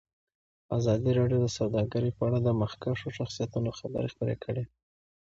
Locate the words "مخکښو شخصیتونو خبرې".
2.61-4.07